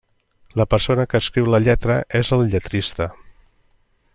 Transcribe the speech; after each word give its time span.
La 0.61 0.65
persona 0.71 1.05
que 1.11 1.21
escriu 1.23 1.49
la 1.55 1.59
lletra 1.67 1.99
és 2.23 2.35
el 2.39 2.47
lletrista. 2.55 3.11